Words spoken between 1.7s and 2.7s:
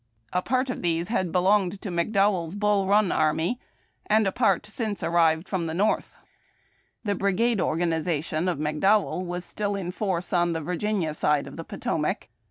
to McDowell's